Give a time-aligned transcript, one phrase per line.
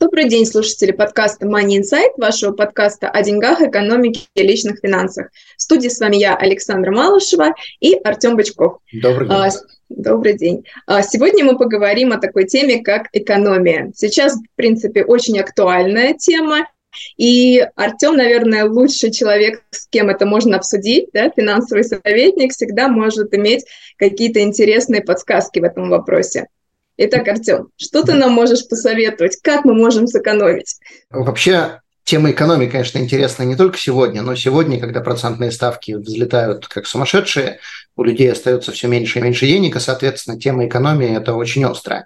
[0.00, 5.28] Добрый день, слушатели подкаста Money Insight, вашего подкаста о деньгах, экономике и личных финансах.
[5.58, 8.78] В студии с вами я, Александра Малышева и Артем Бычков.
[8.94, 9.36] Добрый день.
[9.36, 9.50] А,
[9.90, 10.64] добрый день.
[10.86, 13.92] А, сегодня мы поговорим о такой теме, как экономия.
[13.94, 16.66] Сейчас, в принципе, очень актуальная тема,
[17.18, 23.34] и Артем, наверное, лучший человек, с кем это можно обсудить, да, финансовый советник всегда может
[23.34, 23.66] иметь
[23.98, 26.46] какие-то интересные подсказки в этом вопросе.
[27.02, 29.38] Итак, Артем, что ты нам можешь посоветовать?
[29.42, 30.76] Как мы можем сэкономить?
[31.08, 36.86] Вообще, тема экономии, конечно, интересна не только сегодня, но сегодня, когда процентные ставки взлетают как
[36.86, 37.58] сумасшедшие,
[37.96, 42.04] у людей остается все меньше и меньше денег, и, соответственно, тема экономии– это очень острая.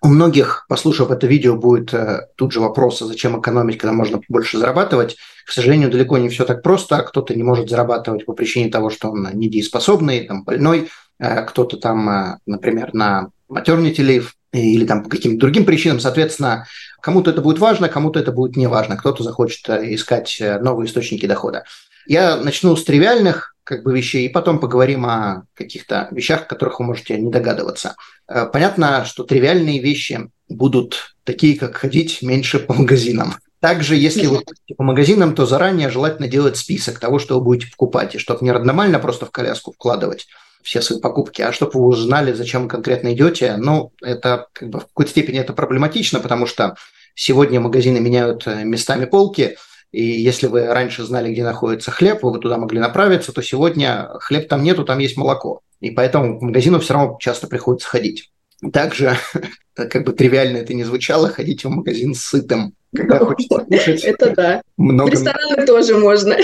[0.00, 4.20] У многих, послушав это видео, будет э, тут же вопрос, а зачем экономить, когда можно
[4.28, 5.16] больше зарабатывать.
[5.44, 6.98] К сожалению, далеко не все так просто.
[7.02, 12.08] Кто-то не может зарабатывать по причине того, что он недееспособный, там, больной, э, кто-то там,
[12.08, 14.26] э, например, на maternity leave
[14.56, 16.00] или там по каким-то другим причинам.
[16.00, 16.66] Соответственно,
[17.00, 18.96] кому-то это будет важно, кому-то это будет не важно.
[18.96, 21.64] Кто-то захочет э, искать э, новые источники дохода.
[22.06, 26.78] Я начну с тривиальных как бы вещей, и потом поговорим о каких-то вещах, о которых
[26.78, 27.96] вы можете не догадываться.
[28.28, 33.34] Э, понятно, что тривиальные вещи будут такие, как ходить меньше по магазинам.
[33.60, 37.70] Также, если вы ходите по магазинам, то заранее желательно делать список того, что вы будете
[37.70, 40.28] покупать, и чтобы не рандомально просто в коляску вкладывать,
[40.66, 44.80] все свои покупки, а чтобы вы узнали, зачем вы конкретно идете, ну, это как бы
[44.80, 46.74] в какой-то степени это проблематично, потому что
[47.14, 49.58] сегодня магазины меняют э, местами полки,
[49.92, 54.48] и если вы раньше знали, где находится хлеб, вы туда могли направиться, то сегодня хлеб
[54.48, 55.60] там нету, там есть молоко.
[55.80, 58.32] И поэтому к магазину все равно часто приходится ходить.
[58.72, 59.16] Также,
[59.74, 64.02] как бы тривиально это не звучало, ходите в магазин сытым, когда хочется кушать.
[64.02, 64.62] Это да.
[64.76, 65.10] Много...
[65.10, 66.36] В рестораны тоже можно.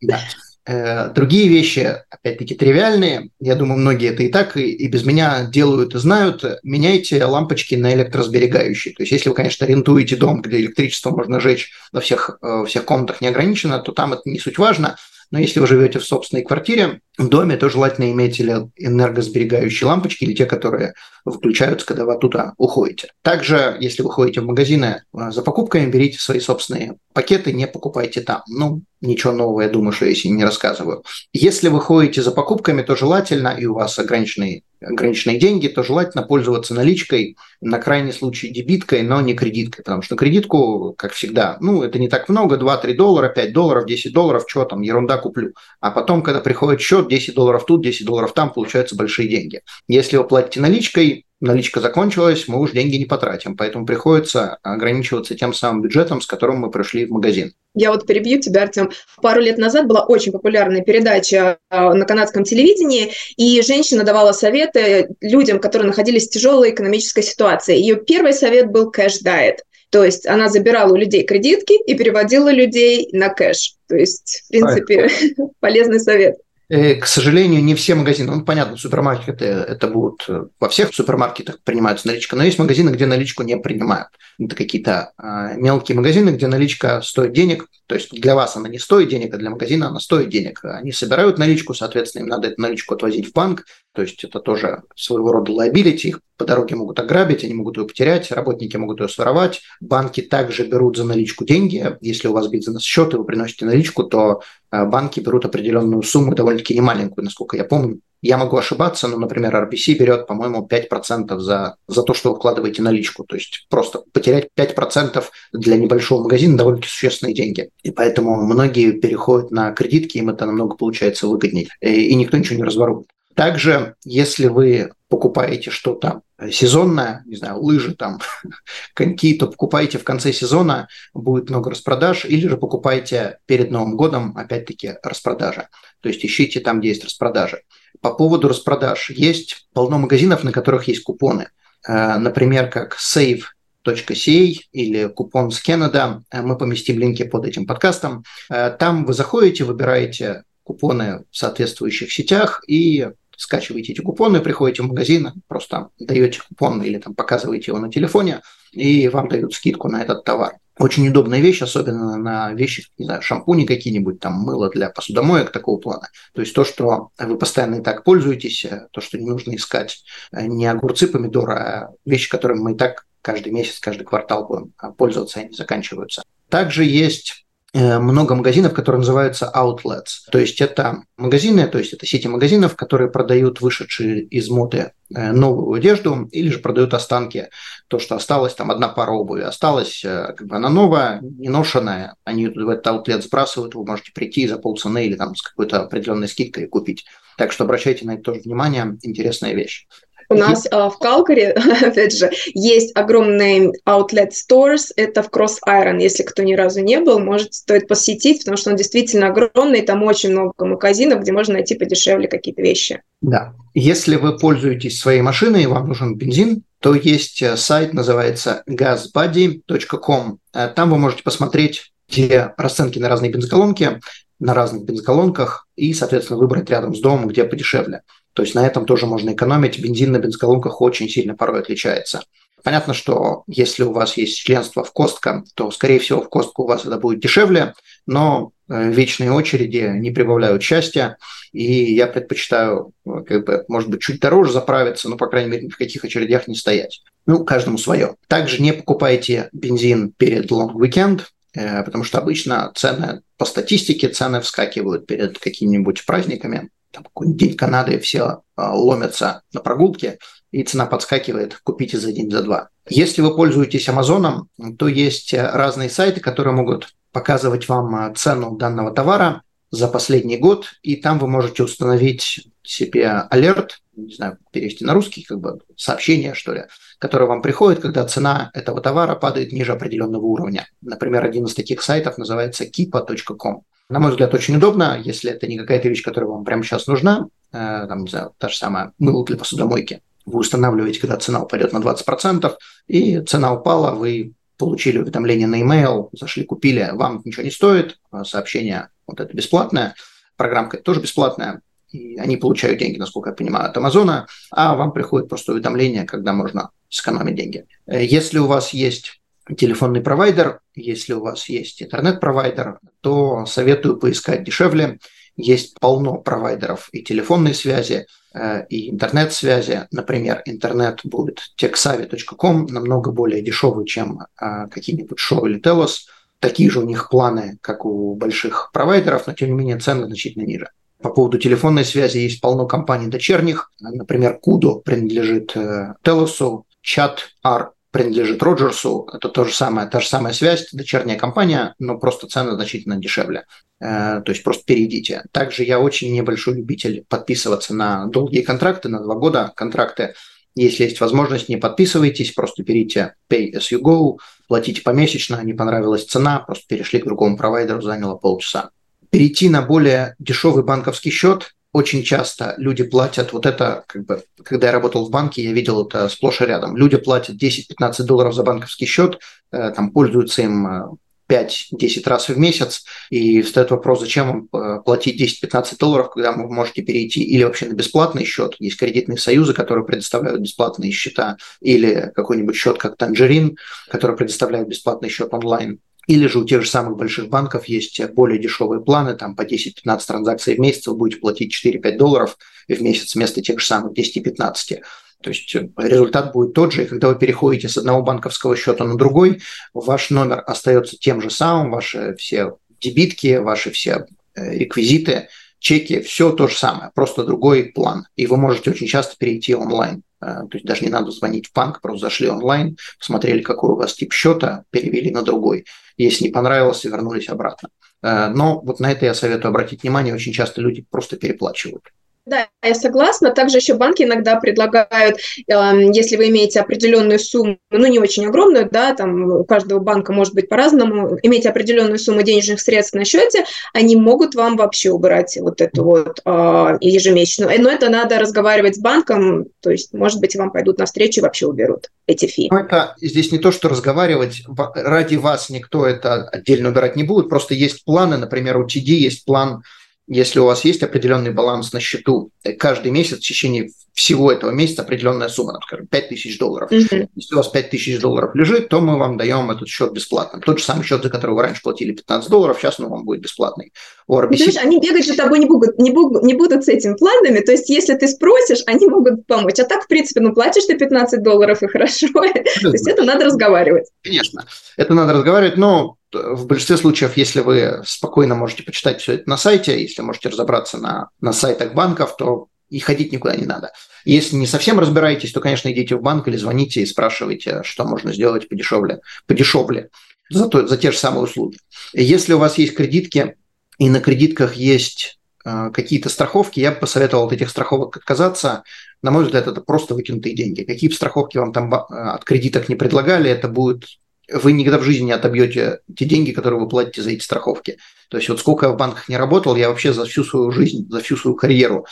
[0.00, 0.18] Да.
[0.66, 3.30] Э, другие вещи, опять-таки, тривиальные.
[3.40, 6.44] Я думаю, многие это и так, и, и без меня делают и знают.
[6.62, 8.94] Меняйте лампочки на электросберегающие.
[8.94, 12.66] То есть, если вы, конечно, арендуете дом, где электричество можно жечь во всех, во э,
[12.66, 14.96] всех комнатах неограниченно, то там это не суть важно.
[15.30, 20.24] Но если вы живете в собственной квартире, в доме, то желательно иметь или энергосберегающие лампочки,
[20.24, 23.12] или те, которые выключаются, когда вы оттуда уходите.
[23.22, 28.22] Также, если вы ходите в магазины э, за покупками, берите свои собственные пакеты, не покупайте
[28.22, 28.42] там.
[28.48, 31.04] Ну, ничего нового, я думаю, что если не рассказываю.
[31.32, 36.22] Если вы ходите за покупками, то желательно, и у вас ограниченные, ограниченные деньги, то желательно
[36.22, 41.82] пользоваться наличкой, на крайний случай дебиткой, но не кредиткой, потому что кредитку, как всегда, ну,
[41.82, 45.52] это не так много, 2-3 доллара, 5 долларов, 10 долларов, что там, ерунда куплю.
[45.80, 49.60] А потом, когда приходит счет, 10 долларов тут, 10 долларов там, получаются большие деньги.
[49.88, 55.54] Если вы платите наличкой, наличка закончилась, мы уже деньги не потратим, поэтому приходится ограничиваться тем
[55.54, 57.52] самым бюджетом, с которым мы пришли в магазин.
[57.74, 58.90] Я вот перебью тебя, Артем.
[59.22, 65.08] Пару лет назад была очень популярная передача а, на канадском телевидении, и женщина давала советы
[65.20, 67.78] людям, которые находились в тяжелой экономической ситуации.
[67.78, 69.64] Ее первый совет был кэш-дайет.
[69.90, 73.74] То есть она забирала у людей кредитки и переводила людей на кэш.
[73.88, 75.08] То есть, в принципе,
[75.60, 76.36] полезный совет.
[76.70, 81.58] Э, к сожалению, не все магазины, ну, понятно, супермаркеты это будут, э, во всех супермаркетах
[81.64, 84.06] принимается наличка, но есть магазины, где наличку не принимают.
[84.38, 88.78] Это какие-то а, мелкие магазины, где наличка стоит денег, то есть для вас она не
[88.78, 90.60] стоит денег, а для магазина она стоит денег.
[90.62, 94.84] Они собирают наличку, соответственно, им надо эту наличку отвозить в банк, то есть это тоже
[94.94, 99.10] своего рода liability, их по дороге могут ограбить, они могут ее потерять, работники могут ее
[99.10, 99.60] своровать.
[99.82, 101.98] Банки также берут за наличку деньги.
[102.00, 104.40] Если у вас бизнес-счет и вы приносите наличку, то
[104.72, 108.00] э, банки берут определенную сумму, довольно-таки немаленькую, насколько я помню.
[108.22, 112.80] Я могу ошибаться, но, например, RBC берет, по-моему, 5% за, за то, что вы вкладываете
[112.80, 113.24] наличку.
[113.24, 115.22] То есть просто потерять 5%
[115.52, 117.68] для небольшого магазина довольно-таки существенные деньги.
[117.82, 121.68] И поэтому многие переходят на кредитки, им это намного получается выгоднее.
[121.82, 123.08] И, и никто ничего не разворует.
[123.34, 128.20] Также, если вы покупаете что-то сезонное, не знаю, лыжи там,
[128.94, 134.36] коньки, то покупаете в конце сезона, будет много распродаж, или же покупайте перед Новым годом,
[134.36, 135.68] опять-таки, распродажа.
[136.00, 137.62] То есть ищите там, где есть распродажи.
[138.00, 139.10] По поводу распродаж.
[139.10, 141.48] Есть полно магазинов, на которых есть купоны.
[141.86, 143.42] Э, например, как Save
[143.84, 146.22] .ca или купон с Canada.
[146.30, 148.24] Э, мы поместим линки под этим подкастом.
[148.48, 153.08] Э, там вы заходите, выбираете купоны в соответствующих сетях и
[153.40, 158.42] скачиваете эти купоны, приходите в магазин, просто даете купон или там показываете его на телефоне,
[158.72, 160.58] и вам дают скидку на этот товар.
[160.78, 165.78] Очень удобная вещь, особенно на вещи, не знаю, шампуни какие-нибудь, там мыло для посудомоек такого
[165.78, 166.08] плана.
[166.34, 170.04] То есть то, что вы постоянно и так пользуетесь, э, то, что не нужно искать
[170.32, 174.72] э, не огурцы, помидоры, а вещи, которыми мы и так каждый месяц, каждый квартал будем
[174.78, 176.22] а, пользоваться, они заканчиваются.
[176.48, 180.28] Также есть много магазинов, которые называются outlets.
[180.32, 185.32] То есть это магазины, то есть это сети магазинов, которые продают вышедшие из моды э,
[185.32, 187.48] новую одежду или же продают останки.
[187.88, 192.16] То, что осталось, там одна пара обуви осталась, э, как бы она новая, не ношенная,
[192.24, 196.28] они в этот аутлет сбрасывают, вы можете прийти за полцены или там с какой-то определенной
[196.28, 197.04] скидкой купить.
[197.36, 199.86] Так что обращайте на это тоже внимание, интересная вещь.
[200.30, 201.46] У нас а, в Калгари,
[201.84, 206.00] опять же, есть огромный outlet stores, это в Cross Iron.
[206.00, 210.04] Если кто ни разу не был, может, стоит посетить, потому что он действительно огромный, там
[210.04, 213.02] очень много магазинов, где можно найти подешевле какие-то вещи.
[213.20, 213.54] Да.
[213.74, 220.38] Если вы пользуетесь своей машиной и вам нужен бензин, то есть э, сайт, называется gasbuddy.com.
[220.54, 224.00] Э, там вы можете посмотреть те расценки на разные бензоколонки,
[224.38, 228.02] на разных бензоколонках и, соответственно, выбрать рядом с домом, где подешевле.
[228.34, 229.78] То есть на этом тоже можно экономить.
[229.80, 232.22] Бензин на бензоколонках очень сильно порой отличается.
[232.62, 236.66] Понятно, что если у вас есть членство в Костка, то, скорее всего, в Костку у
[236.66, 237.74] вас это будет дешевле,
[238.06, 241.16] но э, вечные очереди не прибавляют счастья,
[241.52, 245.68] и я предпочитаю, э, как бы, может быть, чуть дороже заправиться, но, по крайней мере,
[245.68, 247.02] в каких очередях не стоять.
[247.26, 248.16] Ну, каждому свое.
[248.28, 251.22] Также не покупайте бензин перед weekend,
[251.54, 257.98] э, потому что обычно цены, по статистике, цены вскакивают перед какими-нибудь праздниками, там какой-нибудь Канады,
[257.98, 260.18] все а, ломятся на прогулке,
[260.50, 262.68] и цена подскакивает, купите за день, за два.
[262.88, 264.48] Если вы пользуетесь Амазоном,
[264.78, 270.36] то есть э, разные сайты, которые могут показывать вам а, цену данного товара за последний
[270.36, 275.60] год, и там вы можете установить себе алерт, не знаю, перевести на русский, как бы
[275.76, 276.64] сообщение, что ли,
[276.98, 280.66] которое вам приходит, когда цена этого товара падает ниже определенного уровня.
[280.80, 283.62] Например, один из таких сайтов называется kipa.com.
[283.90, 287.26] На мой взгляд, очень удобно, если это не какая-то вещь, которая вам прямо сейчас нужна,
[287.52, 290.00] э, там, не знаю, та же самая мыло для посудомойки.
[290.24, 292.56] Вы устанавливаете, когда цена упадет на 20%,
[292.86, 298.24] и цена упала, вы получили уведомление на e-mail, зашли, купили, вам ничего не стоит, а
[298.24, 299.96] сообщение вот это бесплатное,
[300.36, 301.60] программка тоже бесплатная,
[301.90, 306.32] и они получают деньги, насколько я понимаю, от Амазона, а вам приходит просто уведомление, когда
[306.32, 307.66] можно сэкономить деньги.
[307.86, 309.19] Э, если у вас есть
[309.56, 314.98] телефонный провайдер, если у вас есть интернет-провайдер, то советую поискать дешевле.
[315.36, 319.86] Есть полно провайдеров и телефонной связи, э, и интернет-связи.
[319.90, 326.06] Например, интернет будет texavi.com, намного более дешевый, чем э, какие-нибудь Show или Telos.
[326.40, 330.44] Такие же у них планы, как у больших провайдеров, но тем не менее цены значительно
[330.44, 330.70] ниже.
[331.02, 333.70] По поводу телефонной связи есть полно компаний дочерних.
[333.80, 340.68] Например, Kudo принадлежит Telos, Chat.R принадлежит Роджерсу, это то же самое, та же самая связь,
[340.72, 343.46] дочерняя компания, но просто цены значительно дешевле.
[343.80, 345.24] Э, то есть просто перейдите.
[345.32, 350.14] Также я очень небольшой любитель подписываться на долгие контракты, на два года контракты.
[350.54, 356.04] Если есть возможность, не подписывайтесь, просто берите Pay as you go, платите помесячно, не понравилась
[356.04, 358.70] цена, просто перешли к другому провайдеру, заняло полчаса.
[359.10, 364.68] Перейти на более дешевый банковский счет очень часто люди платят, вот это, как бы, когда
[364.68, 366.76] я работал в банке, я видел это сплошь и рядом.
[366.76, 369.20] Люди платят 10-15 долларов за банковский счет,
[369.52, 370.98] э, там пользуются им
[371.30, 376.32] 5-10 э, раз в месяц, и встает вопрос, зачем вам э, платить 10-15 долларов, когда
[376.32, 381.36] вы можете перейти или вообще на бесплатный счет, есть кредитные союзы, которые предоставляют бесплатные счета,
[381.60, 383.54] или какой-нибудь счет, как Tangerine,
[383.88, 385.78] который предоставляет бесплатный счет онлайн.
[386.06, 390.00] Или же у тех же самых больших банков есть более дешевые планы, там по 10-15
[390.06, 392.38] транзакций в месяц вы будете платить 4-5 долларов
[392.68, 394.80] в месяц вместо тех же самых 10-15.
[395.22, 398.84] То есть э, результат будет тот же, и когда вы переходите с одного банковского счета
[398.84, 399.42] на другой,
[399.74, 405.28] ваш номер остается тем же самым, ваши все дебитки, ваши все э, реквизиты,
[405.58, 408.06] чеки, все то же самое, просто другой план.
[408.16, 410.02] И вы можете очень часто перейти онлайн.
[410.20, 413.76] Э, то есть даже не надо звонить в банк, просто зашли онлайн, посмотрели, какой у
[413.76, 415.66] вас тип счета, перевели на другой.
[415.96, 417.70] Если не понравилось, вернулись обратно.
[418.02, 420.14] Э, но вот на это я советую обратить внимание.
[420.14, 421.90] Очень часто люди просто переплачивают.
[422.30, 423.32] Да, я согласна.
[423.32, 425.16] Также еще банки иногда предлагают,
[425.48, 430.12] эм, если вы имеете определенную сумму, ну не очень огромную, да, там у каждого банка
[430.12, 433.44] может быть по-разному, иметь определенную сумму денежных средств на счете,
[433.74, 437.60] они могут вам вообще убрать вот эту вот э, ежемесячную.
[437.60, 441.46] Но это надо разговаривать с банком, то есть, может быть, вам пойдут навстречу и вообще
[441.46, 442.48] уберут эти фи.
[442.52, 444.44] Ну, это здесь не то, что разговаривать,
[444.76, 449.24] ради вас никто это отдельно убирать не будет, просто есть планы, например, у TD есть
[449.24, 449.64] план
[450.12, 454.50] Если у вас есть определенный баланс на счету, э, каждый месяц в течение всего этого
[454.50, 456.72] месяца определенная сумма, там, скажем, 5 тысяч долларов.
[456.72, 457.10] Mm-hmm.
[457.14, 460.40] Если у вас 5 тысяч долларов лежит, то мы вам даем этот счет бесплатно.
[460.40, 463.20] Тот же самый счет, за который вы раньше платили 15 долларов, сейчас он вам будет
[463.20, 463.72] бесплатный.
[464.08, 464.36] У RBC...
[464.36, 467.52] Знаешь, они бегать же тобой не будут, не, будут, не будут с этими планами, то
[467.52, 469.60] есть если ты спросишь, они могут помочь.
[469.60, 472.08] А так, в принципе, ну платишь ты 15 долларов и хорошо.
[472.62, 473.86] то есть это надо разговаривать.
[474.02, 474.44] Конечно,
[474.76, 479.36] это надо разговаривать, но в большинстве случаев, если вы спокойно можете почитать все это на
[479.36, 483.72] сайте, если можете разобраться на, на сайтах банков, то и ходить никуда не надо.
[484.04, 488.12] Если не совсем разбираетесь, то, конечно, идите в банк или звоните и спрашивайте, что можно
[488.12, 489.90] сделать подешевле, подешевле
[490.30, 491.58] за, то, за те же самые услуги.
[491.92, 493.36] Если у вас есть кредитки,
[493.78, 498.62] и на кредитках есть э, какие-то страховки, я бы посоветовал от этих страховок отказаться.
[499.02, 500.64] На мой взгляд, это просто выкинутые деньги.
[500.64, 503.84] Какие бы страховки вам там э, от кредиток не предлагали, это будет
[504.32, 507.78] вы никогда в жизни не отобьете те деньги, которые вы платите за эти страховки.
[508.08, 510.86] То есть вот сколько я в банках не работал, я вообще за всю свою жизнь,
[510.88, 511.86] за всю свою карьеру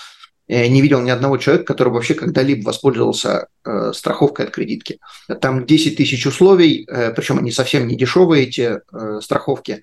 [0.46, 4.98] э, не видел ни одного человека, который вообще когда-либо воспользовался э, страховкой от кредитки.
[5.40, 9.80] Там 10 тысяч условий, э, причем они совсем не дешевые, эти э, страховки.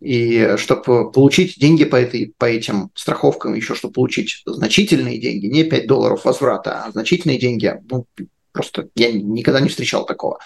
[0.00, 5.64] И чтобы получить деньги по, этой, по этим страховкам, еще чтобы получить значительные деньги, не
[5.64, 8.06] 5 долларов возврата, а значительные деньги, ну,
[8.56, 10.38] просто я никогда не встречал такого.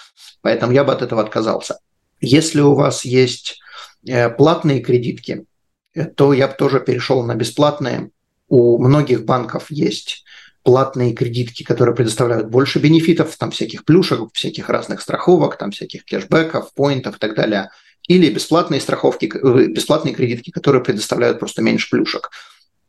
[0.42, 1.78] Поэтому я бы от этого отказался.
[2.20, 3.60] Если у вас есть
[4.06, 5.46] э, платные кредитки,
[5.94, 8.10] э, то я бы тоже перешел на бесплатные.
[8.48, 10.24] У многих банков есть
[10.62, 16.74] платные кредитки, которые предоставляют больше бенефитов, там всяких плюшек, всяких разных страховок, там всяких кэшбэков,
[16.74, 17.70] поинтов и так далее.
[18.08, 22.30] Или бесплатные страховки, э, бесплатные кредитки, которые предоставляют просто меньше плюшек.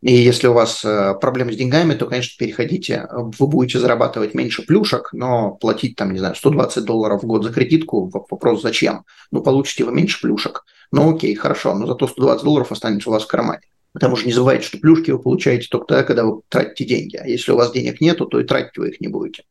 [0.02, 3.08] И если у вас э, проблемы с деньгами, то, конечно, переходите.
[3.12, 7.54] Вы будете зарабатывать меньше плюшек, но платить, там, не знаю, 120 долларов в год за
[7.54, 9.06] кредитку, вопрос зачем?
[9.32, 10.66] Ну, получите вы меньше плюшек.
[10.92, 13.62] Ну, окей, хорошо, но зато 120 долларов останется у вас в кармане.
[13.94, 17.18] Потому что не забывайте, что плюшки вы получаете только тогда, когда вы тратите деньги.
[17.18, 19.44] А если у вас денег нету, то и тратить вы их не будете.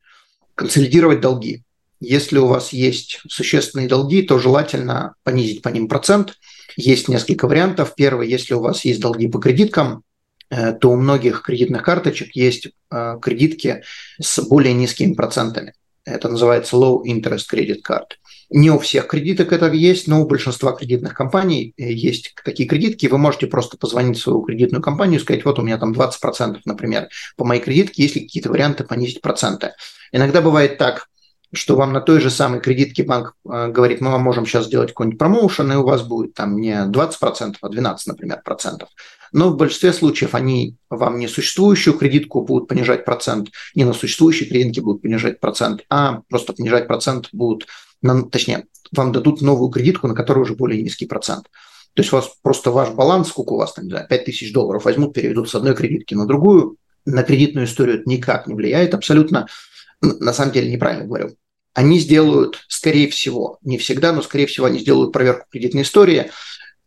[0.56, 1.62] Консолидировать долги.
[2.00, 6.34] Если у вас есть существенные долги, то желательно понизить по ним процент.
[6.76, 7.94] Есть несколько вариантов.
[7.94, 10.02] Первый, если у вас есть долги по кредиткам,
[10.50, 13.82] то у многих кредитных карточек есть э, кредитки
[14.20, 15.74] с более низкими процентами.
[16.04, 18.16] Это называется low interest credit card.
[18.48, 23.06] Не у всех кредиток это есть, но у большинства кредитных компаний э, есть такие кредитки.
[23.06, 26.58] Вы можете просто позвонить в свою кредитную компанию и сказать, вот у меня там 20%,
[26.64, 29.74] например, по моей кредитке, есть ли какие-то варианты понизить проценты.
[30.10, 31.06] Иногда бывает так,
[31.52, 35.18] что вам на той же самой кредитке банк говорит, мы вам можем сейчас сделать какой-нибудь
[35.18, 38.88] промоушен, и у вас будет там не 20%, а 12, например, процентов
[39.32, 44.48] но в большинстве случаев они вам не существующую кредитку будут понижать процент, не на существующие
[44.48, 47.66] кредитки будут понижать процент, а просто понижать процент будут,
[48.02, 51.44] на, точнее, вам дадут новую кредитку, на которой уже более низкий процент.
[51.94, 54.52] То есть у вас просто ваш баланс, сколько у вас там, не знаю, 5 тысяч
[54.52, 58.94] долларов возьмут, переведут с одной кредитки на другую, на кредитную историю это никак не влияет,
[58.94, 59.46] абсолютно,
[60.00, 61.36] на самом деле неправильно говорю.
[61.74, 66.30] Они сделают, скорее всего, не всегда, но скорее всего они сделают проверку кредитной истории,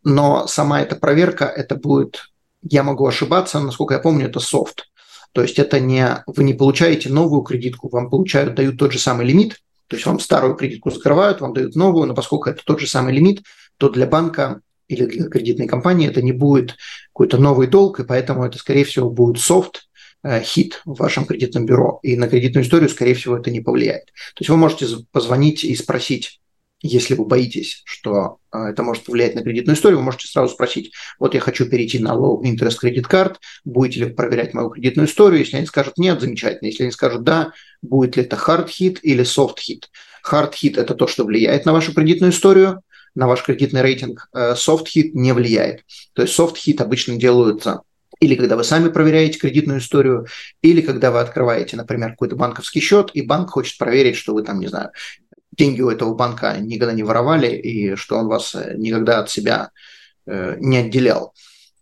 [0.02, 2.26] но сама эта проверка, это будет
[2.68, 4.88] я могу ошибаться, насколько я помню, это софт.
[5.32, 9.26] То есть это не вы не получаете новую кредитку, вам получают, дают тот же самый
[9.26, 12.86] лимит, то есть вам старую кредитку закрывают, вам дают новую, но поскольку это тот же
[12.86, 13.42] самый лимит,
[13.76, 16.76] то для банка или для кредитной компании это не будет
[17.12, 19.88] какой-то новый долг, и поэтому это, скорее всего, будет софт,
[20.22, 22.00] э, хит в вашем кредитном бюро.
[22.02, 24.06] И на кредитную историю, скорее всего, это не повлияет.
[24.06, 26.40] То есть вы можете позвонить и спросить,
[26.86, 30.92] если вы боитесь, что а, это может повлиять на кредитную историю, вы можете сразу спросить,
[31.18, 35.40] вот я хочу перейти на low interest credit card, будете ли проверять мою кредитную историю?
[35.40, 36.68] Если они скажут нет, замечательно.
[36.68, 39.84] Если они скажут да, будет ли это hard hit или soft hit?
[40.30, 42.82] Hard hit– это то, что влияет на вашу кредитную историю,
[43.14, 44.28] на ваш кредитный рейтинг.
[44.34, 45.84] Э, soft hit не влияет.
[46.12, 47.80] То есть soft hit обычно делаются
[48.20, 50.26] или когда вы сами проверяете кредитную историю,
[50.62, 54.60] или когда вы открываете, например, какой-то банковский счет, и банк хочет проверить, что вы там,
[54.60, 54.90] не знаю,
[55.56, 59.70] деньги у этого банка никогда не воровали и что он вас э, никогда от себя
[60.26, 61.34] э, не отделял.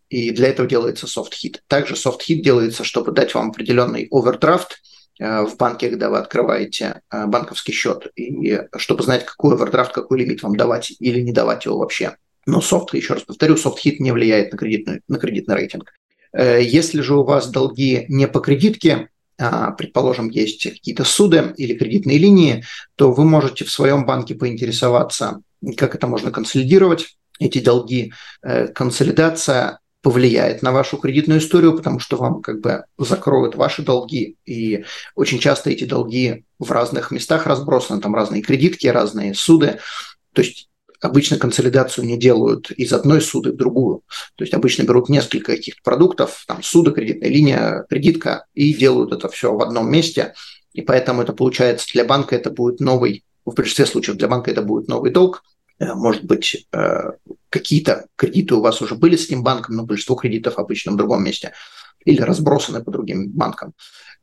[0.09, 1.63] И для этого делается soft hit.
[1.67, 4.81] Также soft hit делается, чтобы дать вам определенный овердрафт
[5.19, 10.43] э, в банке, когда вы открываете банковский счет, и чтобы знать, какой овердрафт, какой лимит
[10.43, 12.15] вам давать или не давать его вообще.
[12.45, 15.93] Но софт, еще раз повторю, soft hit не влияет на, кредитный, на кредитный рейтинг.
[16.35, 22.63] Если же у вас долги не по кредитке, предположим, есть какие-то суды или кредитные линии,
[22.95, 25.41] то вы можете в своем банке поинтересоваться,
[25.77, 28.13] как это можно консолидировать, эти долги.
[28.41, 34.35] Э, консолидация повлияет на вашу кредитную историю, потому что вам как бы закроют ваши долги.
[34.45, 34.83] И
[35.15, 39.79] очень часто эти долги в разных местах разбросаны, там разные кредитки, разные суды.
[40.33, 40.69] То есть
[41.03, 44.01] обычно консолидацию не делают из одной суды в другую.
[44.35, 49.27] То есть обычно берут несколько каких-то продуктов, там суда, кредитная линия, кредитка, и делают это
[49.29, 50.33] все в одном месте.
[50.73, 54.61] И поэтому это получается для банка это будет новый, в большинстве случаев для банка это
[54.61, 55.43] будет новый долг.
[55.79, 57.11] Э, может быть, э,
[57.49, 61.23] какие-то кредиты у вас уже были с этим банком, но большинство кредитов обычно в другом
[61.23, 61.53] месте
[62.05, 63.73] или разбросаны по другим банкам.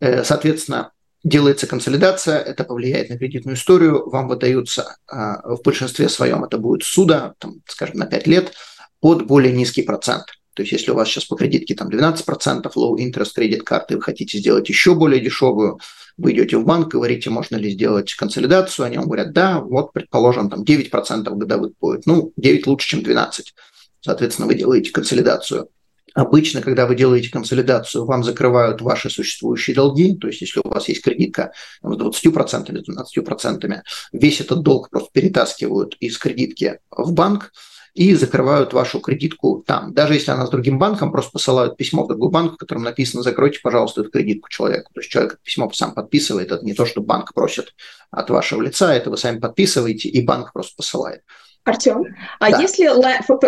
[0.01, 0.93] Э, соответственно,
[1.23, 6.83] делается консолидация, это повлияет на кредитную историю, вам выдаются а, в большинстве своем, это будет
[6.83, 8.53] суда, там, скажем, на 5 лет,
[9.01, 10.25] под более низкий процент.
[10.55, 14.03] То есть если у вас сейчас по кредитке там 12% low interest кредит карты, вы
[14.03, 15.79] хотите сделать еще более дешевую,
[16.17, 20.51] вы идете в банк, говорите, можно ли сделать консолидацию, они вам говорят, да, вот, предположим,
[20.51, 23.55] там 9% годовых будет, ну, 9 лучше, чем 12.
[24.01, 25.69] Соответственно, вы делаете консолидацию
[26.15, 30.89] Обычно, когда вы делаете консолидацию, вам закрывают ваши существующие долги, то есть если у вас
[30.89, 31.53] есть кредитка
[31.83, 37.53] с 20% или 12%, весь этот долг просто перетаскивают из кредитки в банк
[37.95, 39.93] и закрывают вашу кредитку там.
[39.93, 43.23] Даже если она с другим банком, просто посылают письмо в другой банк, в котором написано
[43.23, 44.93] «закройте, пожалуйста, эту кредитку человеку».
[44.95, 47.75] То есть человек письмо сам подписывает, это не то, что банк просит
[48.11, 51.23] от вашего лица, это вы сами подписываете, и банк просто посылает.
[51.65, 52.61] Артем, а да.
[52.61, 52.89] если,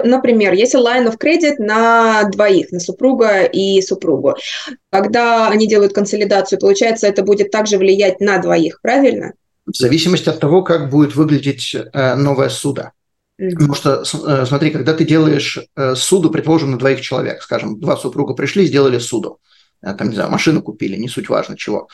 [0.06, 4.34] например, если line of credit на двоих, на супруга и супругу,
[4.90, 9.32] когда они делают консолидацию, получается, это будет также влиять на двоих, правильно?
[9.64, 12.92] В зависимости от того, как будет выглядеть э, новое суда.
[13.40, 13.50] Mm-hmm.
[13.52, 17.96] Потому что, э, смотри, когда ты делаешь э, суду, предположим, на двоих человек, скажем, два
[17.96, 19.38] супруга пришли, сделали суду,
[19.80, 21.88] там, не знаю, машину купили, не суть важно чего.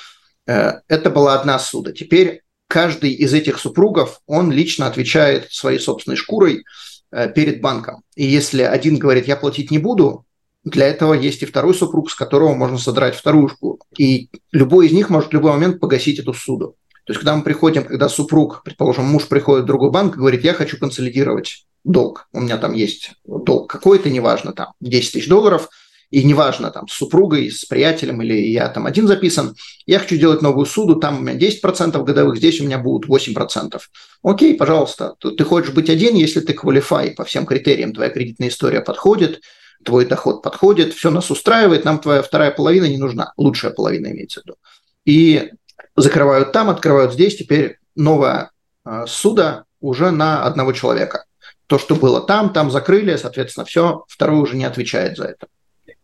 [0.45, 1.93] Это была одна суда.
[1.93, 6.65] Теперь каждый из этих супругов, он лично отвечает своей собственной шкурой
[7.11, 8.03] э, перед банком.
[8.15, 10.25] И если один говорит, я платить не буду,
[10.65, 13.81] для этого есть и второй супруг, с которого можно содрать вторую шкуру.
[13.97, 16.77] И любой из них может в любой момент погасить эту суду.
[17.05, 20.45] То есть, когда мы приходим, когда супруг, предположим, муж приходит в другой банк и говорит,
[20.45, 25.69] я хочу консолидировать долг, у меня там есть долг какой-то, неважно, там 10 тысяч долларов–
[26.11, 29.55] и неважно, там, с супругой, с приятелем или я там один записан,
[29.87, 33.79] я хочу делать новую суду, там у меня 10% годовых, здесь у меня будут 8%.
[34.23, 38.81] Окей, пожалуйста, ты хочешь быть один, если ты квалифай по всем критериям, твоя кредитная история
[38.81, 39.43] подходит,
[39.85, 44.41] твой доход подходит, все нас устраивает, нам твоя вторая половина не нужна, лучшая половина имеется
[44.41, 44.57] в виду.
[45.05, 45.51] И
[45.95, 48.51] закрывают там, открывают здесь, теперь новая
[48.85, 51.25] э, суда уже на одного человека.
[51.67, 55.49] То, что было там, там закрыли, соответственно, все, второй уже не отвечает за это.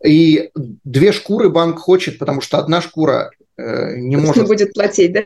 [0.04, 4.42] И две шкуры банк хочет, потому что одна шкура э, не может...
[4.42, 5.24] Не будет платить, да?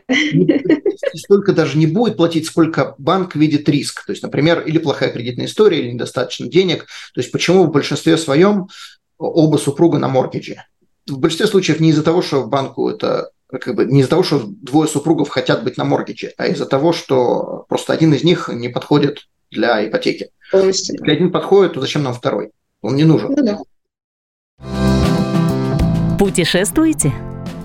[1.15, 4.05] Столько даже не будет платить, сколько банк видит риск.
[4.05, 6.85] То есть, например, или плохая кредитная история, или недостаточно денег.
[7.13, 8.69] То есть, почему в большинстве своем
[9.17, 10.63] оба супруга на моргидже?
[11.07, 14.23] В большинстве случаев не из-за того, что в банку это как бы не из-за того,
[14.23, 18.47] что двое супругов хотят быть на моргидже, а из-за того, что просто один из них
[18.47, 20.29] не подходит для ипотеки.
[20.51, 20.95] Полностью.
[20.95, 22.51] Если один подходит, то зачем нам второй?
[22.81, 23.33] Он не нужен.
[23.35, 23.57] Ну, да.
[26.19, 27.11] Путешествуете?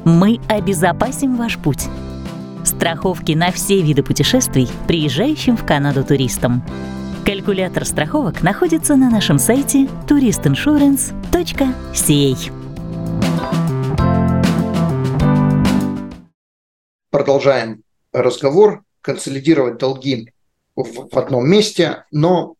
[0.05, 1.89] Мы обезопасим ваш путь.
[2.65, 6.63] Страховки на все виды путешествий приезжающим в Канаду туристам.
[7.27, 12.53] Калькулятор страховок находится на нашем сайте touristinsurance.ca.
[17.11, 18.85] Продолжаем разговор.
[19.01, 20.31] Консолидировать долги
[20.77, 22.55] в, одном месте, но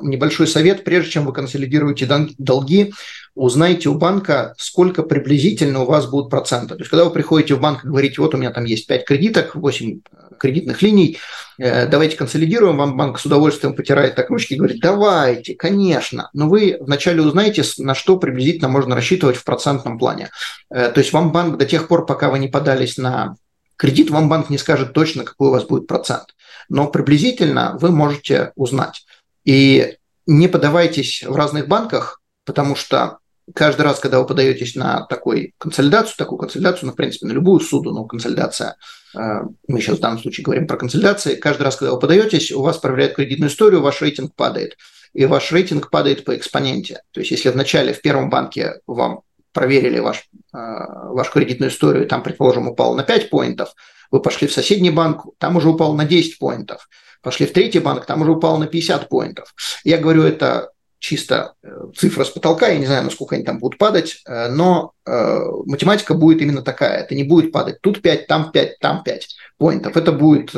[0.00, 2.92] небольшой совет, прежде чем вы консолидируете долги,
[3.34, 6.74] узнайте у банка, сколько приблизительно у вас будут проценты.
[6.74, 9.04] То есть, когда вы приходите в банк и говорите, вот у меня там есть 5
[9.04, 11.18] кредиток, 8 э, кредитных линий,
[11.58, 16.28] э, давайте консолидируем, вам банк с удовольствием потирает так ручки и говорит, давайте, конечно.
[16.34, 20.30] Но вы вначале узнаете, на что приблизительно можно рассчитывать в процентном плане.
[20.70, 23.36] Э, то есть, вам банк до тех пор, пока вы не подались на
[23.76, 26.34] кредит, вам банк не скажет точно, какой у вас будет процент.
[26.68, 29.06] Но приблизительно вы можете узнать.
[29.44, 33.18] И не подавайтесь в разных банках, потому что
[33.54, 37.60] каждый раз, когда вы подаетесь на такую консолидацию, такую консолидацию, ну, в принципе, на любую
[37.60, 38.76] суду, но консолидация,
[39.16, 39.18] э,
[39.66, 42.78] мы сейчас в данном случае говорим про консолидации, каждый раз, когда вы подаетесь, у вас
[42.78, 44.76] проверяют кредитную историю, ваш рейтинг падает.
[45.12, 47.02] И ваш рейтинг падает по экспоненте.
[47.10, 52.22] То есть, если вначале в первом банке вам проверили ваш, э, вашу кредитную историю, там,
[52.22, 53.74] предположим, упал на 5 поинтов,
[54.10, 56.88] вы пошли в соседний банк, там уже упал на 10 поинтов.
[57.22, 59.54] Пошли в третий банк, там уже упал на 50 поинтов.
[59.84, 60.70] Я говорю это
[61.02, 64.92] чисто э, цифра с потолка, я не знаю, насколько они там будут падать, э, но
[65.04, 67.00] э, математика будет именно такая.
[67.00, 69.96] Это не будет падать тут 5, там 5, там 5 поинтов.
[69.96, 70.52] Это будет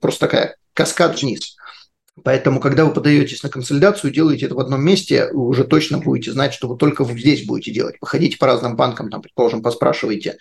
[0.00, 1.56] просто такая каскад вниз.
[2.24, 6.32] Поэтому, когда вы подаетесь на консолидацию, делаете это в одном месте, вы уже точно будете
[6.32, 7.98] знать, что вы только здесь будете делать.
[8.00, 10.38] Походите по разным банкам, там, предположим, поспрашивайте,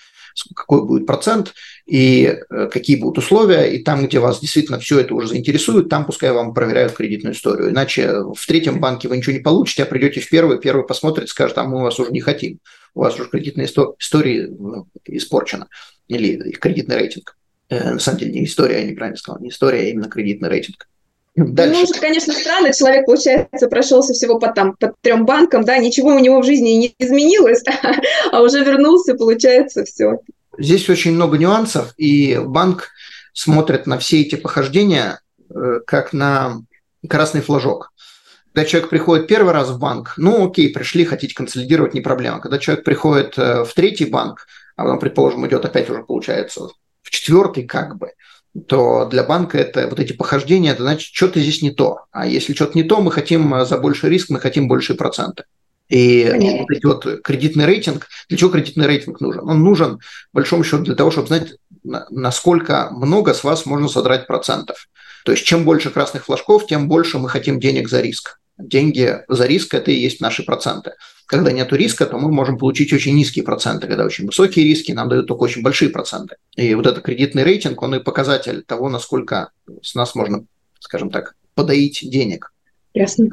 [0.56, 1.54] какой будет процент
[1.86, 6.06] и э, какие будут условия, и там, где вас действительно все это уже заинтересует, там
[6.06, 7.72] пускай вам проверяют кредитную историю.
[7.72, 11.58] Иначе в третьем банке вы ничего не получите, а придете в первый, первый посмотрит, скажет,
[11.58, 12.60] а мы вас уже не хотим,
[12.94, 15.68] у вас уже кредитная история ну, испорчена,
[16.08, 17.38] или кредитный рейтинг.
[17.70, 20.88] Э, на самом деле не история, я неправильно сказал, не история, а именно кредитный рейтинг.
[21.36, 21.74] Дальше.
[21.74, 26.10] Ну, уже, конечно, странно, человек, получается, прошелся всего по, там, по трем банкам, да, ничего
[26.10, 27.64] у него в жизни не изменилось,
[28.32, 30.20] а уже вернулся, получается, все.
[30.58, 32.90] Здесь очень много нюансов, и банк
[33.34, 36.62] смотрит на все эти похождения э, как на
[37.08, 37.92] красный флажок.
[38.54, 42.42] Когда человек приходит первый раз в банк, ну окей, пришли, хотите консолидировать, не проблема.
[42.42, 46.68] Когда человек приходит э, в третий банк, а потом, предположим, идет опять уже, получается,
[47.02, 48.12] в четвертый как бы,
[48.68, 52.02] то для банка это вот эти похождения, это значит, что-то здесь не то.
[52.12, 55.44] А если что-то не то, мы хотим э, за больший риск, мы хотим большие проценты.
[55.88, 56.78] И Понятно.
[56.84, 59.48] вот кредитный рейтинг, для чего кредитный рейтинг нужен?
[59.48, 60.00] Он нужен,
[60.32, 64.88] в большом счету, для того, чтобы знать, насколько много с вас можно содрать процентов.
[65.26, 68.40] То есть чем больше красных флажков, тем больше мы хотим денег за риск.
[68.58, 70.94] Деньги за риск– это и есть наши проценты.
[71.32, 73.88] Когда нет риска, то мы можем получить очень низкие проценты.
[73.88, 76.36] Когда очень высокие риски, нам дают только очень большие проценты.
[76.58, 80.44] И вот этот кредитный рейтинг, он и показатель того, насколько с нас можно,
[80.82, 82.52] скажем так, подоить денег.
[82.94, 83.30] Ясно.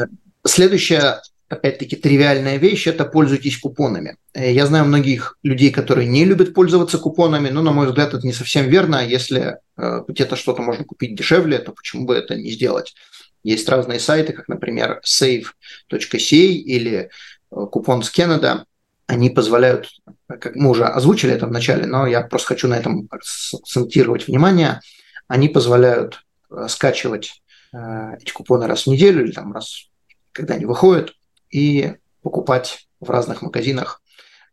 [0.47, 4.17] Следующая опять-таки, тривиальная вещь– это пользуйтесь купонами.
[4.33, 8.33] Я знаю многих людей, которые не любят пользоваться купонами, но, на мой взгляд, это не
[8.33, 9.05] совсем верно.
[9.05, 12.95] Если э, где-то что-то можно купить дешевле, то почему бы это не сделать?
[13.43, 17.11] Есть разные сайты, как, например, save.ca или
[17.51, 18.65] купон с Canada,
[19.09, 19.89] они позволяют,
[20.27, 24.81] как мы уже озвучили это в начале, но я просто хочу на этом акцентировать внимание,
[25.29, 29.89] они позволяют э, скачивать э, эти купоны раз в неделю или там раз,
[30.33, 31.15] когда они выходят,
[31.51, 34.03] и покупать в разных магазинах.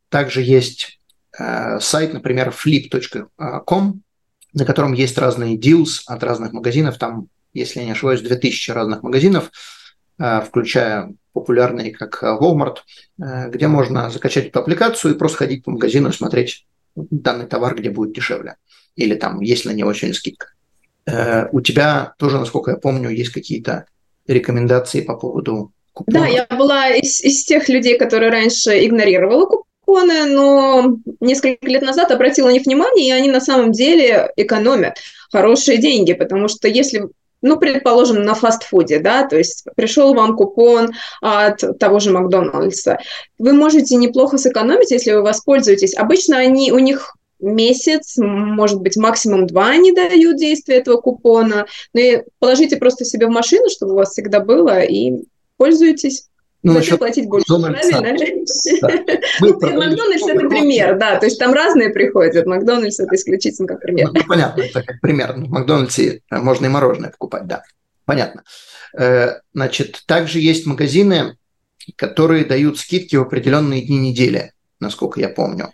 [0.07, 1.01] Также есть
[1.37, 4.01] э, сайт, например, flip.com,
[4.53, 6.97] на котором есть разные deals от разных магазинов.
[6.97, 9.51] Там, если я не ошибаюсь, 2000 разных магазинов,
[10.17, 12.77] включая популярные, как э, Walmart,
[13.21, 17.75] э, где можно закачать эту аппликацию и просто ходить по магазину и смотреть данный товар,
[17.75, 18.55] где будет дешевле.
[18.95, 20.47] Или там, есть на него очень скидка.
[21.05, 23.85] Э, у тебя тоже, насколько я помню, есть какие-то
[24.27, 26.21] рекомендации по поводу купонов?
[26.21, 32.11] Да, я была из, из тех людей, которые раньше игнорировала купоны, но несколько лет назад
[32.11, 34.97] обратила на них внимание, и они на самом деле экономят
[35.31, 37.09] хорошие деньги, потому что если
[37.41, 42.97] ну, предположим, на фастфуде, да, то есть пришел вам купон от того же Макдональдса,
[43.37, 45.95] вы можете неплохо сэкономить, если вы воспользуетесь.
[45.95, 51.65] Обычно они, у них месяц, может быть, максимум два они дают действие этого купона.
[51.93, 55.13] Ну и положите просто себе в машину, чтобы у вас всегда было, и
[55.57, 56.27] пользуйтесь.
[56.65, 57.45] Ну, Зачем платить больше?
[57.53, 57.91] Макдональдс,
[59.39, 62.47] Макдональдс это пример, да, то есть там разные приходят.
[62.47, 64.09] Макдональдс это исключительно как пример.
[64.11, 65.33] Ну, понятно, это как пример.
[65.33, 67.61] В Макдональдсе э, можно и мороженое покупать, да.
[68.05, 68.41] Понятно.
[68.97, 71.37] Э, значит, также есть магазины,
[71.97, 75.71] которые дают скидки в определенные дни недели, насколько я помню.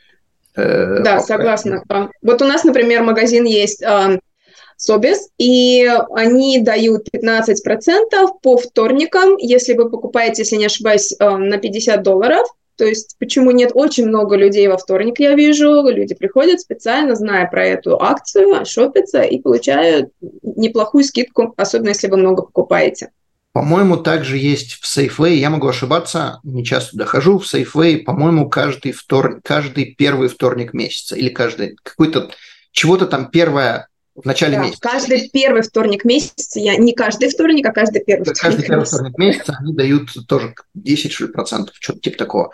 [0.57, 1.85] Э, да, согласна.
[2.21, 3.81] Вот у нас, например, магазин есть
[4.81, 7.53] Собес, и они дают 15%
[8.41, 12.47] по вторникам, если вы покупаете, если не ошибаюсь, э, на 50 долларов.
[12.77, 17.47] То есть почему нет очень много людей во вторник, я вижу, люди приходят специально, зная
[17.47, 20.09] про эту акцию, шопятся и получают
[20.41, 23.11] неплохую скидку, особенно если вы много покупаете.
[23.53, 28.93] По-моему, также есть в Safeway, я могу ошибаться, не часто дохожу, в Safeway, по-моему, каждый,
[28.93, 29.41] втор...
[29.43, 32.31] каждый первый вторник месяца или каждый какой-то
[32.71, 33.89] чего-то там первое
[34.21, 34.79] в начале да, месяца.
[34.81, 39.17] Каждый первый вторник месяца, я не каждый вторник, а каждый первый вторник Каждый первый вторник
[39.17, 42.51] месяца они дают тоже 10 что ли, процентов, что-то типа такого.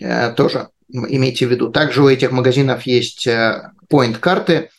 [0.00, 1.70] Э, тоже имейте в виду.
[1.70, 4.70] Также у этих магазинов есть э, point-карты,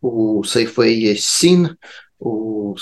[0.00, 1.76] у Safeway есть SIN,
[2.18, 2.76] у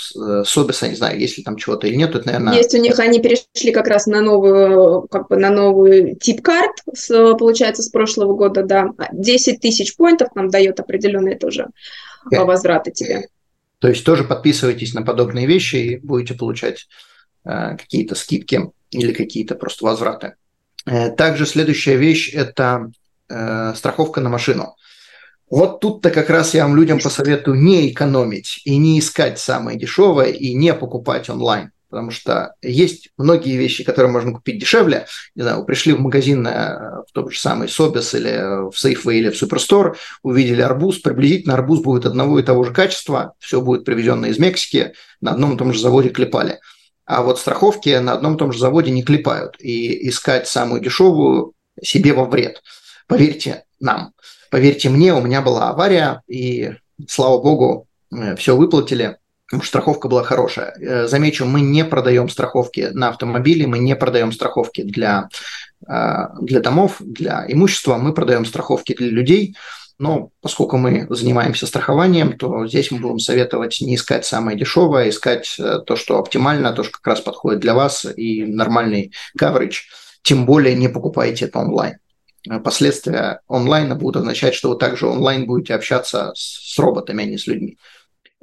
[0.45, 2.55] Собиса, не знаю, есть ли там чего-то или нет, это, наверное...
[2.55, 6.71] Есть у них, они перешли как раз на новую, как бы на новый тип карт,
[6.93, 8.89] с, получается, с прошлого года, да.
[9.11, 11.67] 10 тысяч поинтов нам дает определенные тоже.
[12.31, 13.27] Возврата тебе.
[13.79, 16.87] То есть тоже подписывайтесь на подобные вещи и будете получать
[17.43, 20.35] э, какие-то скидки или какие-то просто возвраты.
[20.85, 22.91] Э, также следующая вещь– это
[23.29, 24.75] э, страховка на машину.
[25.49, 30.31] Вот тут-то как раз я вам людям посоветую не экономить и не искать самое дешевое
[30.31, 31.71] и не покупать онлайн.
[31.93, 35.05] Потому что есть многие вещи, которые можно купить дешевле.
[35.35, 39.29] Не знаю, пришли в магазин э, в тот же самый Собес или в Safeway или
[39.29, 44.25] в Суперстор, увидели арбуз, приблизительно арбуз будет одного и того же качества, все будет привезено
[44.25, 46.59] из Мексики, на одном и том же заводе клепали.
[47.05, 49.55] А вот страховки на одном и том же заводе не клепают.
[49.59, 52.63] И искать самую дешевую себе во вред.
[53.05, 54.13] Поверьте нам.
[54.49, 56.71] Поверьте мне, у меня была авария, и,
[57.07, 59.17] слава богу, э, все выплатили.
[59.61, 60.73] Страховка была хорошая.
[60.79, 65.29] Э, замечу, мы не продаем страховки на автомобили, мы не продаем страховки для,
[65.87, 69.55] э, для домов, для имущества, мы продаем страховки для людей.
[69.99, 75.09] Но поскольку мы занимаемся страхованием, то здесь мы будем советовать не искать самое дешевое, а
[75.09, 79.83] искать э, то, что оптимально, то, что как раз подходит для вас и нормальный coverage.
[80.23, 81.97] Тем более не покупайте это онлайн.
[82.63, 87.47] Последствия онлайна будут означать, что вы также онлайн будете общаться с роботами, а не с
[87.47, 87.77] людьми.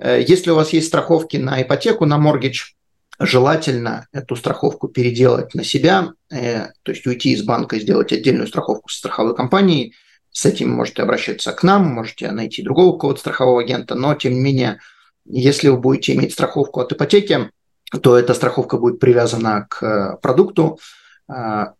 [0.00, 2.72] Э, если у вас есть страховки на ипотеку, на моргидж,
[3.18, 8.48] желательно эту страховку переделать на себя, э, то есть уйти из банка и сделать отдельную
[8.48, 9.94] страховку с страховой компанией.
[10.32, 14.40] С этим можете обращаться к нам, можете найти другого какого-то страхового агента, но тем не
[14.40, 14.80] менее,
[15.26, 17.50] если вы будете иметь страховку от ипотеки,
[18.02, 20.78] то эта страховка будет привязана к э, продукту,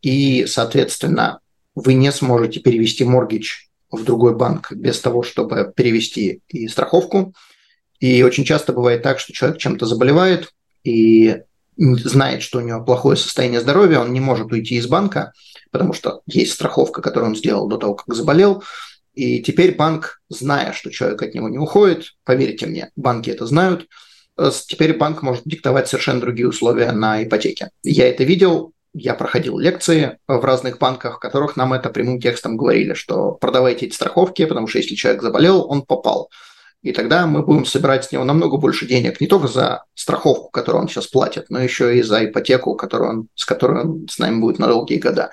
[0.01, 1.41] и, соответственно,
[1.75, 7.35] вы не сможете перевести моргидж в другой банк без того, чтобы перевести и страховку.
[8.01, 10.53] И очень часто бывает так, что человек чем-то заболевает
[10.85, 11.43] и
[11.77, 15.33] знает, что у него плохое состояние здоровья, он не может уйти из банка,
[15.71, 18.63] потому что есть страховка, которую он сделал до того, как заболел.
[19.15, 23.87] И теперь банк, зная, что человек от него не уходит, поверьте мне, банки это знают,
[24.39, 27.71] э, теперь банк может диктовать совершенно другие условия на ипотеке.
[27.83, 32.57] Я это видел, я проходил лекции в разных банках, в которых нам это прямым текстом
[32.57, 36.31] говорили, что продавайте эти страховки, потому что если человек заболел, он попал.
[36.83, 40.83] И тогда мы будем собирать с него намного больше денег, не только за страховку, которую
[40.83, 44.41] он сейчас платит, но еще и за ипотеку, которую он, с которой он с нами
[44.41, 45.31] будет на долгие года.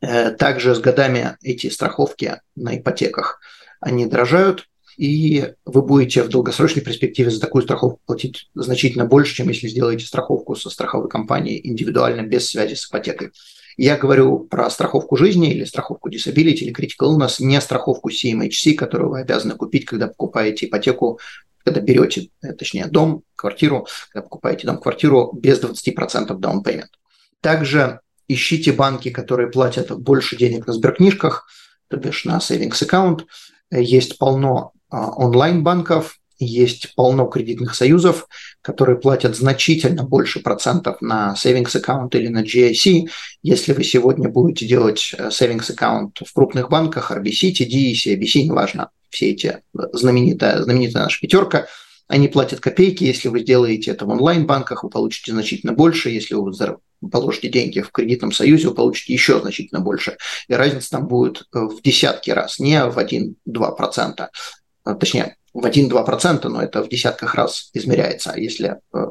[0.00, 3.40] Э, также с годами эти страховки на ипотеках,
[3.80, 9.48] они дорожают, и вы будете в долгосрочной перспективе за такую страховку платить значительно больше, чем
[9.48, 13.30] если сделаете страховку со страховой компанией индивидуально, без связи с ипотекой.
[13.78, 19.10] Я говорю про страховку жизни или страховку disability или critical illness, не страховку CMHC, которую
[19.10, 21.20] вы обязаны купить, когда покупаете ипотеку,
[21.64, 26.88] когда берете, э, точнее, дом, квартиру, когда покупаете дом-квартиру без 20% down payment.
[27.40, 31.46] Также ищите банки, которые платят больше денег на сберкнижках,
[31.86, 33.26] то бишь на savings account.
[33.70, 38.28] Есть полно а, онлайн-банков, есть полно кредитных союзов,
[38.62, 43.08] которые платят значительно больше процентов на savings аккаунт или на GIC.
[43.42, 48.90] Если вы сегодня будете делать э, savings аккаунт в крупных банках, RBC, TD, CIBC, неважно,
[49.10, 51.66] все эти э, знаменитая, знаменитая наша пятерка,
[52.06, 53.04] они платят копейки.
[53.04, 56.10] Если вы сделаете это в онлайн-банках, вы получите значительно больше.
[56.10, 56.52] Если вы
[57.10, 60.16] положите деньги в кредитном союзе, вы получите еще значительно больше.
[60.48, 64.28] И разница там будет э, в десятки раз, не в 1-2%.
[64.98, 68.32] Точнее, в 1-2%, но это в десятках раз измеряется.
[68.32, 69.06] А если э,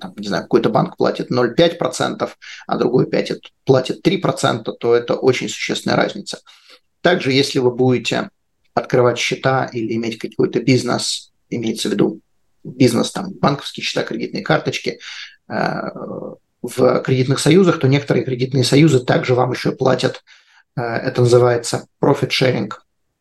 [0.00, 2.28] там, не знаю, какой-то банк платит 0,5%,
[2.66, 6.40] а другой 5, платит 3%, то это очень существенная разница.
[7.00, 8.30] Также, если вы будете
[8.74, 12.20] открывать счета или иметь какой-то бизнес, имеется в виду
[12.62, 15.00] бизнес, там, банковские счета, кредитные карточки,
[15.48, 15.80] э,
[16.62, 20.22] в кредитных союзах, то некоторые кредитные союзы также вам еще платят,
[20.76, 22.70] э, это называется profit sharing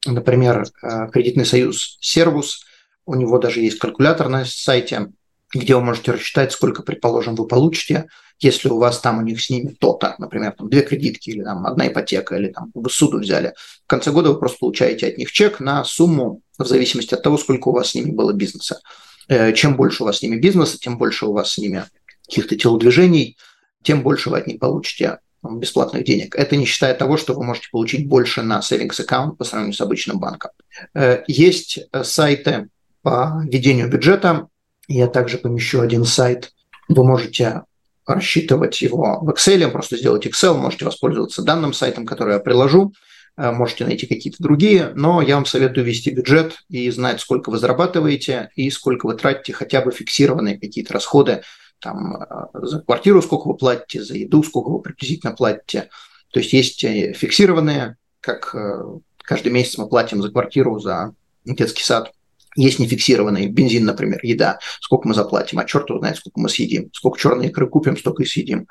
[0.05, 2.65] Например, э, кредитный союз Сервус,
[3.05, 5.11] у него даже есть калькулятор на сайте,
[5.53, 8.07] где вы можете рассчитать, сколько, предположим, вы получите,
[8.39, 11.65] если у вас там у них с ними то-то, например, там две кредитки или там
[11.65, 13.53] одна ипотека, или там вы суду взяли.
[13.83, 17.37] В конце года вы просто получаете от них чек на сумму в зависимости от того,
[17.37, 18.79] сколько у вас с ними было бизнеса.
[19.27, 21.85] Э, чем больше у вас с ними бизнеса, тем больше у вас с ними
[22.25, 23.37] каких-то телодвижений,
[23.83, 26.35] тем больше вы от них получите бесплатных денег.
[26.35, 29.81] Это не считая того, что вы можете получить больше на savings аккаунт по сравнению с
[29.81, 30.51] обычным банком.
[30.93, 32.69] Э, есть э, сайты
[33.01, 34.47] по ведению бюджета.
[34.87, 36.51] Я также помещу один сайт.
[36.87, 37.63] Вы можете
[38.05, 42.93] рассчитывать его в Excel, просто сделать Excel, можете воспользоваться данным сайтом, который я приложу,
[43.37, 47.59] э, можете найти какие-то другие, но я вам советую вести бюджет и знать, сколько вы
[47.59, 51.43] зарабатываете и сколько вы тратите хотя бы фиксированные какие-то расходы
[51.79, 55.89] там, э, за квартиру сколько вы платите, за еду сколько вы приблизительно платите.
[56.31, 58.83] То есть есть э, фиксированные, как э,
[59.17, 61.13] каждый месяц мы платим за квартиру, за
[61.45, 62.11] детский сад.
[62.55, 66.89] Есть нефиксированные, бензин, например, еда, сколько мы заплатим, а черт его знает, сколько мы съедим.
[66.93, 68.67] Сколько черной икры купим, столько и съедим.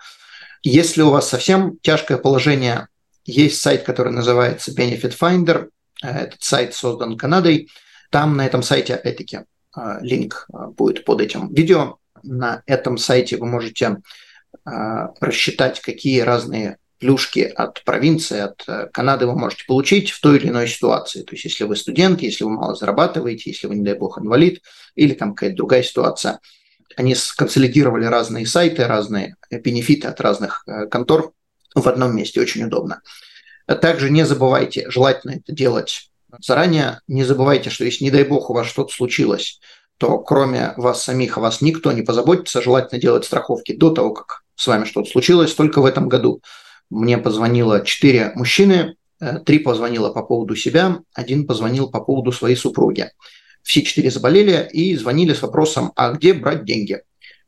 [0.62, 2.88] Если у вас совсем тяжкое положение,
[3.24, 5.68] есть сайт, который называется Benefit Finder.
[6.02, 7.70] Этот сайт создан Канадой.
[8.10, 9.40] Там на этом сайте, опять-таки,
[10.00, 13.98] линк будет под этим видео на этом сайте вы можете
[14.64, 20.38] а, рассчитать, какие разные плюшки от провинции, от э, Канады вы можете получить в той
[20.38, 21.22] или иной ситуации.
[21.22, 24.62] То есть, если вы студент, если вы мало зарабатываете, если вы, не дай бог, инвалид,
[24.96, 26.40] или там какая-то другая ситуация.
[26.96, 31.32] они сконсолидировали разные сайты, разные бенефиты от разных э, контор
[31.74, 32.40] в одном месте.
[32.40, 33.00] Очень удобно.
[33.66, 37.00] Также не забывайте, желательно это делать заранее.
[37.06, 39.60] Не забывайте, что если, не дай бог, у вас что-то случилось,
[39.98, 42.62] то кроме вас самих о вас никто не позаботится.
[42.62, 45.54] Желательно делать страховки до того, как с вами что-то случилось.
[45.54, 46.40] Только в этом году
[46.88, 52.56] мне позвонило четыре мужчины, э, три позвонило по поводу себя, один позвонил по поводу своей
[52.56, 53.10] супруги.
[53.62, 57.02] Все четыре заболели и звонили с вопросом, а где брать деньги?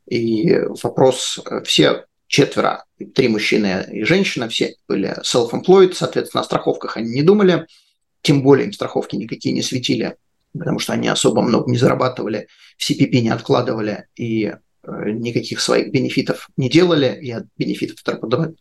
[0.07, 2.85] И вопрос, э, все четверо,
[3.15, 7.67] три мужчины и женщина, все были self-employed, соответственно, о страховках они не думали,
[8.23, 10.17] тем более им страховки никакие не светили,
[10.57, 15.93] потому что они особо много не зарабатывали, в CPP не откладывали и э, никаких своих
[15.93, 17.99] бенефитов не делали, и бенефитов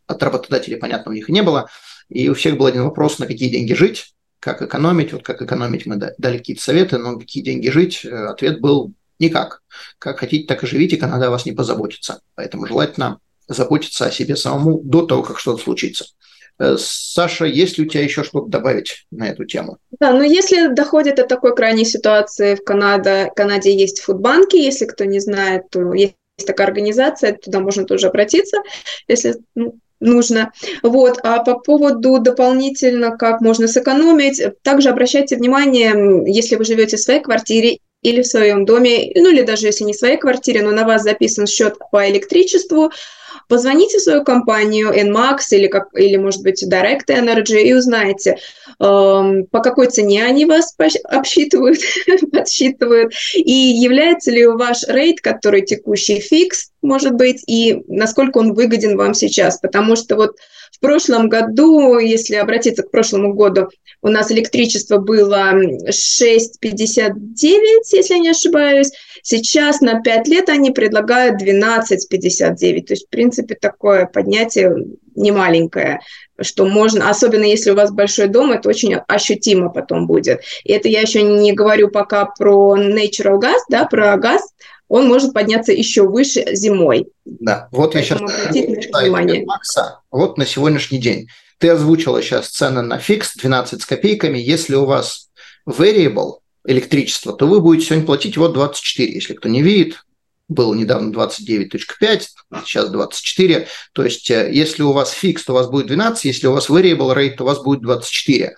[0.08, 1.70] от работодателей, понятно, у них не было.
[2.10, 5.14] И у всех был один вопрос, на какие деньги жить, как экономить.
[5.14, 8.94] Вот как экономить мы дали какие-то советы, но на какие деньги жить, э, ответ был
[9.20, 9.62] никак.
[10.00, 12.22] Как хотите, так и живите, Канада о вас не позаботится.
[12.36, 16.06] Поэтому желательно заботиться о себе самому до того, как что-то случится.
[16.60, 19.78] Э, Саша, есть ли у тебя еще что-то добавить на эту тему?
[20.00, 25.06] Да, но если доходит до такой крайней ситуации в Канаде, Канаде есть фудбанки, если кто
[25.06, 28.58] не знает, то есть такая организация, туда можно тоже обратиться,
[29.08, 30.52] если ну, нужно.
[30.84, 31.20] Вот.
[31.24, 37.22] А по поводу дополнительно, как можно сэкономить, также обращайте внимание, если вы живете в своей
[37.22, 40.86] квартире или в своем доме, ну или даже если не в своей квартире, но на
[40.86, 42.92] вас записан счет по электричеству,
[43.50, 48.38] Позвоните в свою компанию NMAX или, как, или может быть, Direct Energy и узнайте,
[48.80, 51.80] эм, по какой цене они вас обсчитывают,
[52.32, 58.96] подсчитывают, и является ли ваш рейд, который текущий фикс, может быть, и насколько он выгоден
[58.96, 59.58] вам сейчас.
[59.58, 60.36] Потому что вот
[60.72, 63.70] в прошлом году, если обратиться к прошлому году,
[64.02, 67.14] у нас электричество было 6,59,
[67.92, 68.92] если я не ошибаюсь.
[69.22, 72.84] Сейчас на 5 лет они предлагают 12,59.
[72.84, 74.74] То есть, в принципе, такое поднятие
[75.16, 76.00] немаленькое,
[76.40, 80.42] что можно, особенно если у вас большой дом, это очень ощутимо потом будет.
[80.64, 84.49] И это я еще не говорю пока про natural gas, да, про газ,
[84.90, 87.08] он может подняться еще выше зимой.
[87.24, 89.46] Да, вот Поэтому я сейчас внимание.
[89.46, 91.30] Макса, вот на сегодняшний день.
[91.60, 94.40] Ты озвучила сейчас цены на фикс 12 с копейками.
[94.40, 95.30] Если у вас
[95.68, 99.14] variable электричество, то вы будете сегодня платить вот 24.
[99.14, 100.04] Если кто не видит,
[100.48, 102.22] было недавно 29.5,
[102.66, 103.68] сейчас 24.
[103.94, 106.70] То есть, э, если у вас фикс, то у вас будет 12, если у вас
[106.70, 108.56] variable rate, то у вас будет 24.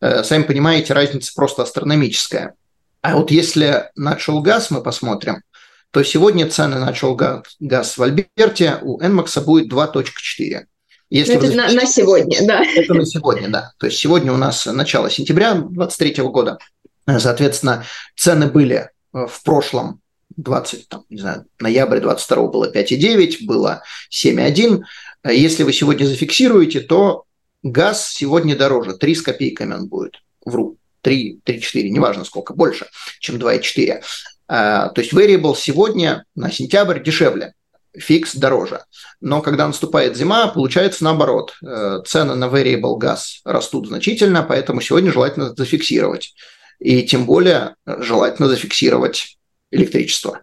[0.00, 2.54] Э, сами понимаете, разница просто астрономическая.
[3.02, 5.42] А вот если natural gas мы посмотрим,
[5.90, 10.64] то сегодня цены на gas в Альберте у NMAX будет 2.4.
[11.10, 12.62] Если это на, на сегодня, да.
[12.62, 13.72] Это на сегодня, да.
[13.78, 16.58] То есть сегодня у нас начало сентября 2023 года.
[17.06, 20.02] Соответственно, цены были э, в прошлом
[20.36, 24.82] 20, там, не знаю, ноябрь 22 было 5,9, было 7,1.
[25.24, 27.24] Если вы сегодня зафиксируете, то
[27.62, 30.16] газ сегодня дороже, 3 с копейками он будет.
[30.44, 32.86] Вру, 3, 3, 4, неважно сколько, больше,
[33.20, 34.02] чем 2,4.
[34.48, 37.54] А, то есть variable сегодня на сентябрь дешевле,
[37.96, 38.84] фикс дороже.
[39.20, 41.54] Но когда наступает зима, получается наоборот.
[41.62, 46.34] Э, цены на variable газ растут значительно, поэтому сегодня желательно зафиксировать.
[46.78, 49.38] И тем более желательно зафиксировать
[49.70, 50.42] электричество.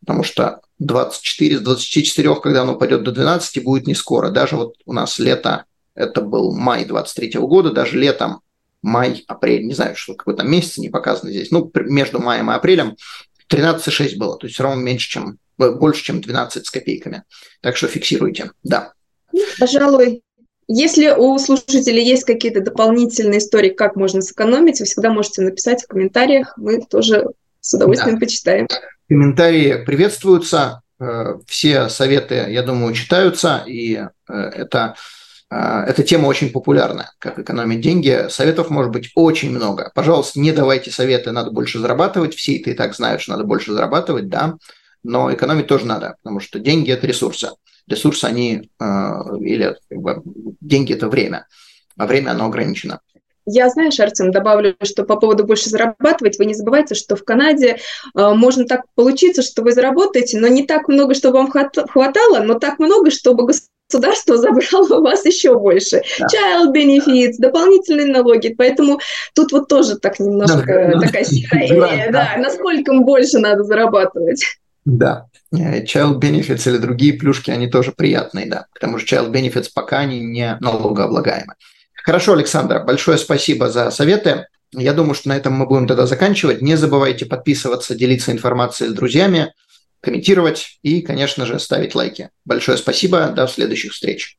[0.00, 4.30] Потому что 24 с 24, когда оно пойдет до 12, будет не скоро.
[4.30, 5.64] Даже вот у нас лето,
[5.94, 8.40] это был май 23 года, даже летом
[8.82, 12.54] май, апрель, не знаю, что какой там месяц не показано здесь, ну, между маем и
[12.54, 12.96] апрелем
[13.50, 17.24] 13,6 было, то есть равно меньше, чем, больше, чем 12 с копейками.
[17.60, 18.92] Так что фиксируйте, да.
[19.58, 20.22] Пожалуй,
[20.68, 25.86] если у слушателей есть какие-то дополнительные истории, как можно сэкономить, вы всегда можете написать в
[25.86, 27.26] комментариях, мы тоже
[27.60, 28.26] с удовольствием да.
[28.26, 28.68] почитаем.
[29.08, 34.96] Комментарии приветствуются, э, все советы, я думаю, читаются, и э, это
[35.48, 38.26] эта тема очень популярна, как экономить деньги.
[38.30, 39.92] Советов может быть очень много.
[39.94, 42.34] Пожалуйста, не давайте советы, надо больше зарабатывать.
[42.34, 44.56] Все это и так знают, что надо больше зарабатывать, да.
[45.04, 47.50] Но экономить тоже надо, потому что деньги– это ресурсы.
[47.86, 49.76] Ресурсы, они, а, или
[50.60, 51.46] деньги– это время,
[51.96, 53.00] а время, оно ограничено.
[53.48, 57.76] Я, знаешь, Артем, добавлю, что по поводу больше зарабатывать, вы не забывайте, что в Канаде
[58.16, 62.58] э, можно так получиться, что вы заработаете, но не так много, чтобы вам хватало, но
[62.58, 66.02] так много, чтобы государство забрало у вас еще больше.
[66.18, 66.26] Да.
[66.26, 68.54] Child benefits, дополнительные налоги.
[68.56, 68.98] Поэтому
[69.34, 72.34] тут вот тоже так немножко да, такая серая да.
[72.34, 74.44] да, насколько больше надо зарабатывать.
[74.84, 75.26] Да.
[75.52, 78.66] Э, child benefits или другие плюшки, они тоже приятные, да.
[78.74, 81.54] Потому что child benefits пока они не налогооблагаемы.
[81.94, 84.46] Хорошо, Александра, большое спасибо за советы.
[84.72, 86.60] Я думаю, что на этом мы будем тогда заканчивать.
[86.62, 89.52] Не забывайте подписываться, делиться информацией с друзьями.
[90.00, 92.30] Комментировать и, конечно же, ставить лайки.
[92.44, 94.38] Большое спасибо, до следующих встреч.